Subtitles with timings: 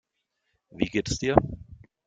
[0.71, 1.35] Wie geht es dir?